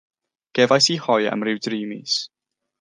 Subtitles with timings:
[0.59, 2.19] Gefais i hoe am rhyw dri mis.